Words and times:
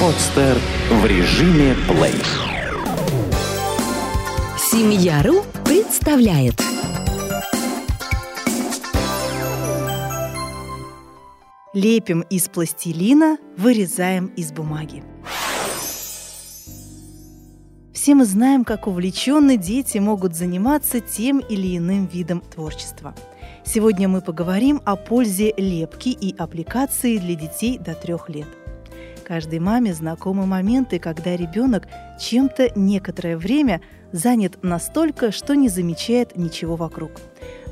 Подстер 0.00 0.58
в 0.90 1.06
режиме 1.06 1.74
плей. 1.88 2.12
Семья.ру 4.58 5.42
представляет 5.64 6.62
Лепим 11.72 12.20
из 12.28 12.50
пластилина, 12.50 13.38
вырезаем 13.56 14.26
из 14.36 14.52
бумаги. 14.52 15.02
Все 17.94 18.14
мы 18.14 18.26
знаем, 18.26 18.66
как 18.66 18.88
увлеченно 18.88 19.56
дети 19.56 19.96
могут 19.96 20.34
заниматься 20.34 21.00
тем 21.00 21.38
или 21.38 21.78
иным 21.78 22.04
видом 22.04 22.42
творчества. 22.42 23.14
Сегодня 23.64 24.08
мы 24.08 24.20
поговорим 24.20 24.82
о 24.84 24.96
пользе 24.96 25.54
лепки 25.56 26.10
и 26.10 26.36
аппликации 26.36 27.16
для 27.16 27.34
детей 27.34 27.78
до 27.78 27.94
трех 27.94 28.28
лет. 28.28 28.46
Каждой 29.26 29.58
маме 29.58 29.92
знакомы 29.92 30.46
моменты, 30.46 31.00
когда 31.00 31.34
ребенок 31.34 31.88
чем-то 32.20 32.70
некоторое 32.76 33.36
время 33.36 33.80
занят 34.12 34.62
настолько, 34.62 35.32
что 35.32 35.56
не 35.56 35.68
замечает 35.68 36.36
ничего 36.36 36.76
вокруг. 36.76 37.10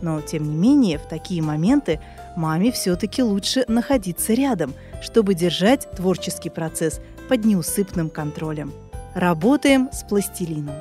Но, 0.00 0.22
тем 0.22 0.48
не 0.48 0.56
менее, 0.56 0.96
в 0.96 1.06
такие 1.06 1.42
моменты 1.42 2.00
маме 2.36 2.72
все-таки 2.72 3.22
лучше 3.22 3.66
находиться 3.68 4.32
рядом, 4.32 4.72
чтобы 5.02 5.34
держать 5.34 5.90
творческий 5.90 6.48
процесс 6.48 7.02
под 7.28 7.44
неусыпным 7.44 8.08
контролем. 8.08 8.72
Работаем 9.14 9.90
с 9.92 10.04
пластилином. 10.04 10.76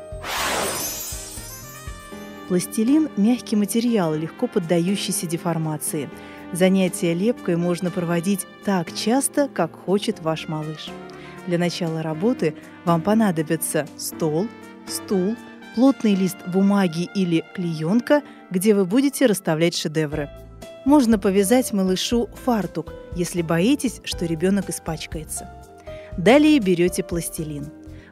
Пластилин– 2.47 3.09
мягкий 3.17 3.58
материал, 3.58 4.16
легко 4.16 4.47
поддающийся 4.47 5.27
деформации. 5.27 6.09
Занятия 6.53 7.13
лепкой 7.13 7.55
можно 7.55 7.91
проводить 7.91 8.45
так 8.65 8.93
часто, 8.93 9.47
как 9.47 9.73
хочет 9.73 10.21
ваш 10.21 10.47
малыш. 10.49 10.89
Для 11.47 11.58
начала 11.58 12.03
работы 12.03 12.55
вам 12.83 13.02
понадобится 13.02 13.88
стол, 13.97 14.47
стул, 14.85 15.35
плотный 15.75 16.13
лист 16.13 16.38
бумаги 16.47 17.09
или 17.16 17.43
клеенка, 17.55 18.21
где 18.49 18.75
вы 18.75 18.85
будете 18.85 19.27
расставлять 19.27 19.77
шедевры. 19.77 20.30
Можно 20.83 21.17
повязать 21.17 21.71
малышу 21.73 22.27
фартук, 22.43 22.93
если 23.15 23.41
боитесь, 23.41 24.02
что 24.03 24.25
ребенок 24.25 24.69
испачкается. 24.69 25.49
Далее 26.17 26.59
берете 26.59 27.03
пластилин. 27.03 27.67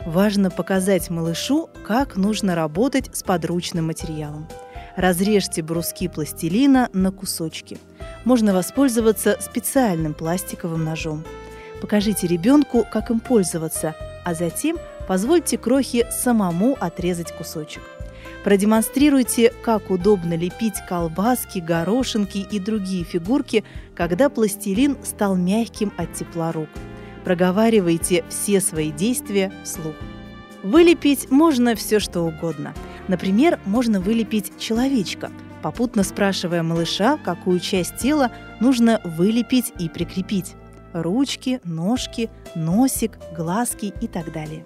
Важно 0.06 0.50
показать 0.50 1.10
малышу, 1.10 1.70
как 1.86 2.16
нужно 2.16 2.56
работать 2.56 3.10
с 3.14 3.22
подручным 3.22 3.88
материалом. 3.88 4.48
Разрежьте 4.96 5.62
бруски 5.62 6.08
пластилина 6.08 6.90
на 6.94 7.12
кусочки. 7.12 7.78
Можно 8.26 8.54
воспользоваться 8.54 9.38
специальным 9.40 10.14
пластиковым 10.14 10.84
ножом. 10.84 11.24
Покажите 11.82 12.28
ребенку, 12.28 12.86
как 12.92 13.10
им 13.10 13.20
пользоваться, 13.20 13.96
а 14.26 14.34
затем 14.34 14.78
позвольте 15.08 15.58
крохе 15.58 16.08
самому 16.12 16.78
отрезать 16.80 17.32
кусочек. 17.32 17.82
Продемонстрируйте, 18.44 19.54
как 19.64 19.90
удобно 19.90 20.36
лепить 20.36 20.76
колбаски, 20.88 21.60
горошинки 21.60 22.38
и 22.38 22.60
другие 22.60 23.04
фигурки, 23.04 23.64
когда 23.96 24.30
пластилин 24.30 24.98
стал 25.04 25.36
мягким 25.36 25.92
от 25.98 26.14
тепла 26.14 26.52
рук. 26.52 26.70
Проговаривайте 27.26 28.24
все 28.30 28.62
свои 28.62 28.92
действия 28.92 29.52
вслух. 29.64 29.96
Вылепить 30.64 31.30
можно 31.32 31.76
все 31.76 32.00
что 32.00 32.22
угодно. 32.22 32.74
Например, 33.08 33.60
можно 33.66 34.00
вылепить 34.00 34.58
человечка, 34.58 35.32
попутно 35.62 36.04
спрашивая 36.04 36.64
малыша, 36.64 37.18
какую 37.18 37.60
часть 37.60 37.98
тела 37.98 38.32
нужно 38.60 39.02
вылепить 39.04 39.74
и 39.80 39.90
прикрепить. 39.90 40.56
Ручки, 40.94 41.62
ножки, 41.64 42.30
носик, 42.56 43.20
глазки 43.36 43.94
и 44.02 44.08
так 44.08 44.32
далее. 44.32 44.66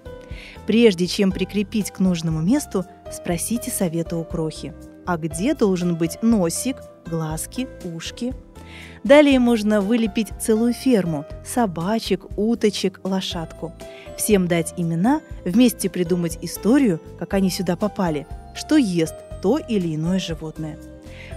Прежде 0.66 1.06
чем 1.06 1.32
прикрепить 1.32 1.90
к 1.90 2.00
нужному 2.00 2.40
месту, 2.40 2.84
спросите 3.12 3.70
совета 3.70 4.16
у 4.16 4.24
крохи. 4.24 4.74
А 5.06 5.16
где 5.18 5.54
должен 5.54 5.96
быть 5.96 6.18
носик, 6.22 6.76
глазки, 7.06 7.68
ушки? 7.84 8.32
Далее 9.04 9.38
можно 9.38 9.82
вылепить 9.82 10.32
целую 10.40 10.72
ферму– 10.72 11.26
собачек, 11.44 12.24
уточек, 12.36 13.00
лошадку. 13.04 13.72
Всем 14.16 14.48
дать 14.48 14.72
имена, 14.76 15.20
вместе 15.44 15.90
придумать 15.90 16.38
историю, 16.40 17.00
как 17.18 17.34
они 17.34 17.50
сюда 17.50 17.76
попали, 17.76 18.26
что 18.54 18.76
ест 18.76 19.14
то 19.44 19.58
или 19.58 19.94
иное 19.94 20.18
животное. 20.18 20.78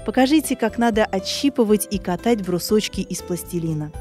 Покажите, 0.06 0.56
как 0.56 0.78
надо 0.78 1.04
отщипывать 1.04 1.90
и 1.92 1.98
катать 1.98 2.42
брусочки 2.42 3.02
из 3.02 3.22
пластилина. 3.22 3.92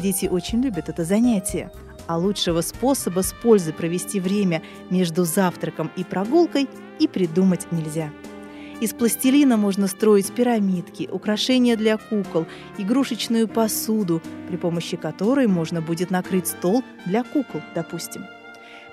Дети 0.00 0.26
очень 0.26 0.60
любят 0.60 0.88
это 0.88 1.04
занятие 1.04 1.70
а 2.08 2.18
лучшего 2.18 2.62
способа 2.62 3.20
с 3.20 3.32
пользой 3.32 3.72
провести 3.72 4.18
время 4.18 4.60
между 4.90 5.24
завтраком 5.24 5.92
и 5.96 6.02
прогулкой 6.02 6.68
и 6.98 7.06
придумать 7.06 7.70
нельзя. 7.70 8.10
Из 8.80 8.92
пластилина 8.92 9.56
можно 9.56 9.86
строить 9.86 10.32
пирамидки, 10.32 11.08
украшения 11.12 11.76
для 11.76 11.96
кукол, 11.98 12.46
игрушечную 12.78 13.46
посуду, 13.46 14.20
при 14.48 14.56
помощи 14.56 14.96
которой 14.96 15.46
можно 15.46 15.80
будет 15.80 16.10
накрыть 16.10 16.48
стол 16.48 16.82
для 17.06 17.22
кукол, 17.22 17.60
допустим. 17.76 18.24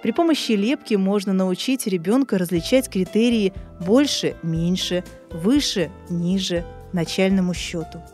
При 0.02 0.12
помощи 0.12 0.54
лепки 0.54 0.96
можно 0.96 1.34
научить 1.34 1.88
ребенка 1.88 2.38
различать 2.38 2.90
критерии 2.90 3.54
больше, 3.86 4.36
меньше, 4.44 5.04
выше, 5.30 5.92
ниже, 6.10 6.66
начальному 6.94 7.54
счету– 7.54 8.02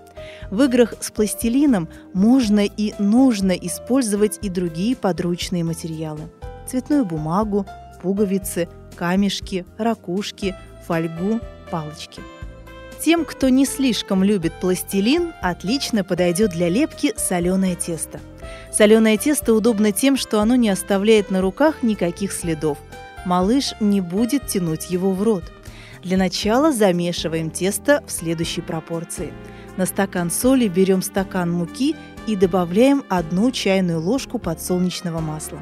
в 0.52 0.62
играх 0.64 0.96
с 1.00 1.12
пластилином 1.12 1.90
можно 2.14 2.66
и 2.66 2.94
нужно 3.00 3.52
использовать 3.52 4.40
и 4.42 4.50
другие 4.50 4.96
подручные 4.96 5.64
материалы. 5.64 6.22
Цветную 6.68 7.06
бумагу, 7.06 7.66
пуговицы, 8.02 8.68
камешки, 8.96 9.66
ракушки, 9.78 10.56
фольгу, 10.86 11.40
палочки. 11.72 12.22
Тем, 13.00 13.26
кто 13.26 13.50
не 13.50 13.66
слишком 13.66 14.24
любит 14.24 14.54
пластилин, 14.60 15.34
отлично 15.42 16.04
подойдет 16.04 16.52
для 16.52 16.70
лепки 16.70 17.14
соленое 17.18 17.76
тесто. 17.76 18.20
Соленое 18.76 19.18
тесто 19.18 19.54
удобно 19.54 19.92
тем, 19.92 20.18
что 20.18 20.42
оно 20.42 20.56
не 20.56 20.70
оставляет 20.70 21.32
на 21.32 21.42
руках 21.42 21.84
никаких 21.84 22.32
следов. 22.34 22.78
Малыш 23.26 23.74
не 23.80 24.02
будет 24.02 24.48
тянуть 24.48 24.90
его 24.90 25.12
в 25.12 25.24
рот. 25.24 25.44
Для 26.04 26.18
начала 26.18 26.72
замешиваем 26.72 27.50
тесто 27.50 28.04
в 28.06 28.12
следующей 28.12 28.62
пропорции– 28.62 29.34
на 29.78 29.86
стакан 29.86 30.32
соли 30.32 30.68
берем 30.68 31.02
стакан 31.02 31.52
муки 31.52 31.96
и 32.28 32.36
добавляем 32.36 33.04
одну 33.10 33.52
чайную 33.52 34.00
ложку 34.00 34.40
подсолнечного 34.40 35.20
масла. 35.20 35.60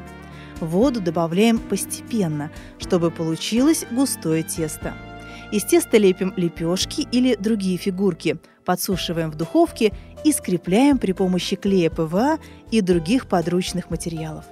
Воду 0.60 1.00
добавляем 1.00 1.58
постепенно, 1.58 2.50
чтобы 2.78 3.10
получилось 3.10 3.84
густое 3.90 4.44
тесто. 4.44 4.94
Из 5.54 5.62
теста 5.62 5.98
лепим 5.98 6.34
лепешки 6.36 7.06
или 7.12 7.36
другие 7.36 7.78
фигурки, 7.78 8.38
подсушиваем 8.64 9.30
в 9.30 9.36
духовке 9.36 9.92
и 10.24 10.32
скрепляем 10.32 10.98
при 10.98 11.12
помощи 11.12 11.54
клея 11.54 11.90
ПВА 11.90 12.38
и 12.72 12.80
других 12.80 13.28
подручных 13.28 13.88
материалов. 13.88 14.44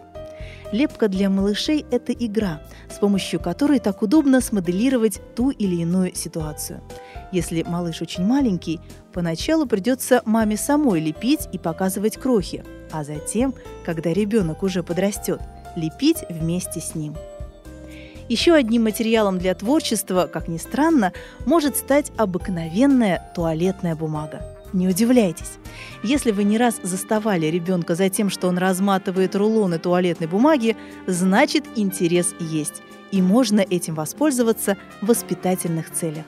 Лепка 0.70 1.08
для 1.08 1.28
малышей– 1.28 1.84
это 1.91 2.12
игра, 2.12 2.62
с 2.88 2.98
помощью 3.00 3.41
которой 3.41 3.80
так 3.80 4.00
удобно 4.02 4.41
смоделировать 4.41 5.20
ту 5.34 5.50
или 5.50 5.82
иную 5.82 6.14
ситуацию– 6.14 6.80
если 7.32 7.62
малыш 7.62 8.02
очень 8.02 8.24
маленький, 8.24 8.78
поначалу 9.12 9.64
придется 9.66 10.20
маме 10.26 10.58
самой 10.58 11.00
лепить 11.00 11.48
и 11.50 11.58
показывать 11.58 12.18
крохи, 12.18 12.62
а 12.92 13.04
затем, 13.04 13.54
когда 13.86 14.12
ребенок 14.12 14.62
уже 14.62 14.82
подрастет, 14.82 15.41
лепить 15.74 16.24
вместе 16.28 16.80
с 16.80 16.94
ним. 16.94 17.16
Еще 18.32 18.54
одним 18.54 18.84
материалом 18.84 19.38
для 19.38 19.54
творчества, 19.54 20.26
как 20.26 20.48
ни 20.48 20.56
странно, 20.56 21.12
может 21.44 21.76
стать 21.76 22.10
обыкновенная 22.16 23.31
туалетная 23.34 23.94
бумага. 23.94 24.41
Не 24.72 24.88
удивляйтесь. 24.88 25.59
Если 26.03 26.31
вы 26.31 26.44
не 26.44 26.56
раз 26.56 26.81
заставали 26.82 27.45
ребенка 27.48 27.95
за 27.95 28.09
тем, 28.09 28.30
что 28.30 28.48
он 28.48 28.56
разматывает 28.56 29.36
рулоны 29.36 29.78
туалетной 29.78 30.28
бумаги, 30.28 30.78
значит 31.06 31.66
интерес 31.77 32.34
есть, 32.41 32.80
и 33.10 33.21
можно 33.21 33.60
этим 33.60 33.97
воспользоваться 33.97 34.78
в 35.03 35.09
воспитательных 35.09 35.91
целях. 35.91 36.24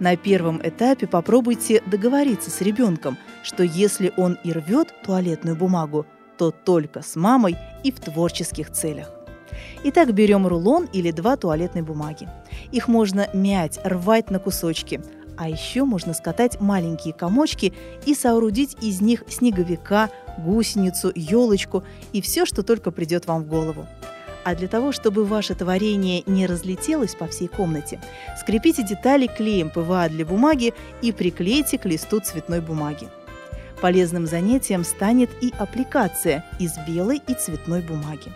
На 0.00 0.16
первом 0.16 0.62
этапе 0.66 1.06
попробуйте 1.06 1.82
договориться 1.84 2.50
с 2.50 2.62
ребенком, 2.62 3.18
что 3.42 3.64
если 3.64 4.14
он 4.16 4.38
и 4.44 4.50
рвет 4.50 4.94
туалетную 5.04 5.56
бумагу, 5.56 6.06
то 6.38 6.52
только 6.52 7.02
с 7.02 7.16
мамой 7.16 7.54
и 7.82 7.92
в 7.92 8.00
творческих 8.00 8.72
целях. 8.72 9.23
Итак, 9.84 10.12
берем 10.12 10.46
рулон 10.46 10.88
или 10.92 11.10
два 11.10 11.36
туалетной 11.36 11.82
бумаги. 11.82 12.28
Их 12.72 12.88
можно 12.88 13.28
мять, 13.32 13.78
рвать 13.84 14.30
на 14.30 14.38
кусочки, 14.38 15.00
а 15.36 15.48
еще 15.48 15.84
можно 15.84 16.14
скатать 16.14 16.60
маленькие 16.60 17.12
комочки 17.14 17.72
и 18.06 18.14
соорудить 18.14 18.76
из 18.80 19.00
них 19.00 19.24
снеговика, 19.28 20.10
гусеницу, 20.38 21.12
елочку 21.14 21.84
и 22.12 22.20
все, 22.20 22.46
что 22.46 22.62
только 22.62 22.90
придет 22.90 23.26
вам 23.26 23.42
в 23.42 23.48
голову. 23.48 23.86
А 24.44 24.54
для 24.54 24.68
того, 24.68 24.92
чтобы 24.92 25.24
ваше 25.24 25.54
творение 25.54 26.22
не 26.26 26.46
разлетелось 26.46 27.14
по 27.14 27.26
всей 27.26 27.48
комнате, 27.48 27.98
скрепите 28.38 28.84
детали 28.84 29.26
клеем 29.26 29.70
ПВА 29.70 30.08
для 30.08 30.26
бумаги 30.26 30.74
и 31.00 31.12
приклейте 31.12 31.78
к 31.78 31.86
листу 31.86 32.20
цветной 32.20 32.60
бумаги. 32.60 33.08
Полезным 33.80 34.26
занятием 34.26 34.84
станет 34.84 35.30
и 35.42 35.52
аппликация 35.58 36.44
из 36.58 36.76
белой 36.86 37.22
и 37.26 37.34
цветной 37.34 37.80
бумаги. 37.80 38.32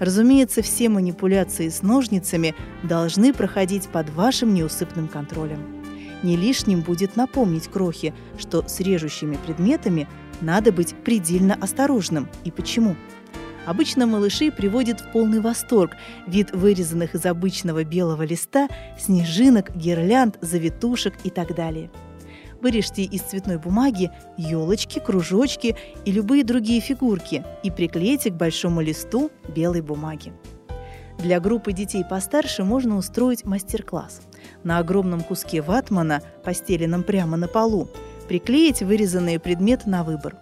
Разумеется, 0.00 0.62
все 0.62 0.88
манипуляции 0.88 1.68
с 1.68 1.82
ножницами 1.82 2.54
должны 2.82 3.32
проходить 3.32 3.88
под 3.88 4.08
вашим 4.10 4.54
неусыпным 4.54 5.06
контролем. 5.06 5.60
Не 6.22 6.36
лишним 6.36 6.80
будет 6.80 7.16
напомнить 7.16 7.68
крохи, 7.68 8.14
что 8.38 8.66
с 8.66 8.80
режущими 8.80 9.38
предметами 9.46 10.08
надо 10.40 10.72
быть 10.72 10.94
предельно 11.04 11.54
осторожным. 11.54 12.28
И 12.44 12.50
почему? 12.50 12.96
Обычно 13.66 14.06
малышей 14.06 14.50
приводит 14.50 15.00
в 15.00 15.12
полный 15.12 15.40
восторг 15.40 15.92
вид 16.26 16.50
вырезанных 16.52 17.14
из 17.14 17.26
обычного 17.26 17.84
белого 17.84 18.22
листа 18.22 18.68
снежинок, 18.98 19.76
гирлянд, 19.76 20.38
завитушек 20.40 21.14
и 21.24 21.30
так 21.30 21.54
далее. 21.54 21.90
Вырежьте 22.60 23.02
из 23.02 23.22
цветной 23.22 23.58
бумаги 23.58 24.10
елочки, 24.36 24.98
кружочки 24.98 25.76
и 26.04 26.12
любые 26.12 26.44
другие 26.44 26.80
фигурки 26.80 27.44
и 27.62 27.70
приклейте 27.70 28.30
к 28.30 28.34
большому 28.34 28.80
листу 28.82 29.30
белой 29.48 29.80
бумаги. 29.80 30.32
Для 31.18 31.40
группы 31.40 31.72
детей 31.72 32.04
постарше 32.04 32.64
можно 32.64 32.96
устроить 32.96 33.44
мастер-класс. 33.44 34.22
На 34.64 34.78
огромном 34.78 35.20
куске 35.20 35.60
ватмана, 35.60 36.22
постеленном 36.44 37.02
прямо 37.02 37.36
на 37.36 37.46
полу, 37.46 37.88
приклеить 38.28 38.82
вырезанные 38.82 39.38
предметы 39.38 39.88
на 39.88 40.02
выбор. 40.02 40.36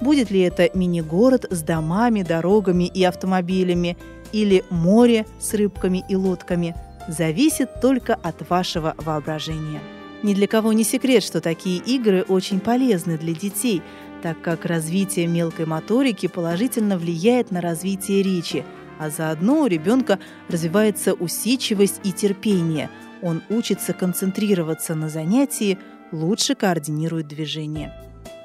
Будет 0.00 0.30
ли 0.30 0.40
это 0.40 0.68
мини-город 0.74 1.46
с 1.50 1.62
домами, 1.62 2.22
дорогами 2.22 2.84
и 2.84 3.04
автомобилями, 3.04 3.96
или 4.32 4.64
море 4.70 5.26
с 5.38 5.54
рыбками 5.54 6.04
и 6.08 6.16
лодками, 6.16 6.74
зависит 7.08 7.80
только 7.80 8.14
от 8.14 8.48
вашего 8.50 8.94
воображения. 8.98 9.80
Ни 10.22 10.34
для 10.34 10.46
кого 10.46 10.72
не 10.72 10.84
секрет, 10.84 11.22
что 11.22 11.40
такие 11.40 11.78
игры 11.78 12.22
очень 12.22 12.60
полезны 12.60 13.18
для 13.18 13.34
детей, 13.34 13.82
так 14.22 14.40
как 14.40 14.64
развитие 14.64 15.26
мелкой 15.26 15.66
моторики 15.66 16.26
положительно 16.26 16.98
влияет 16.98 17.50
на 17.50 17.60
развитие 17.60 18.22
речи, 18.22 18.64
а 18.98 19.10
заодно 19.10 19.62
у 19.62 19.66
ребенка 19.66 20.18
развивается 20.48 21.12
усидчивость 21.12 22.00
и 22.02 22.12
терпение. 22.12 22.90
Он 23.22 23.42
учится 23.50 23.92
концентрироваться 23.92 24.94
на 24.94 25.08
занятии, 25.08 25.78
лучше 26.12 26.54
координирует 26.54 27.28
движение. 27.28 27.92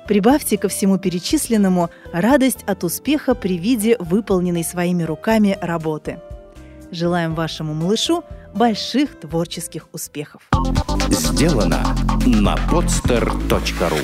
Прибавьте 0.07 0.57
ко 0.57 0.67
всему 0.67 0.97
перечисленному 0.97 1.89
радость 2.11 2.63
от 2.67 2.83
успеха 2.83 3.33
при 3.33 3.57
виде 3.57 3.95
выполненной 3.99 4.63
своими 4.63 5.03
руками 5.03 5.57
работы. 5.61 6.19
Желаем 6.91 7.35
вашему 7.35 7.73
малышу 7.73 8.23
больших 8.53 9.19
творческих 9.19 9.87
успехов. 9.91 10.41
Сделано 11.09 11.95
на 12.25 12.55
podster.ru 12.69 14.01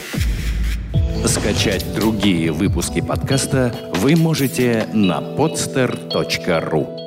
Скачать 1.28 1.94
другие 1.96 2.52
выпуски 2.52 3.02
подкаста 3.02 3.74
вы 3.96 4.16
можете 4.16 4.88
на 4.94 5.20
podster.ru 5.20 7.06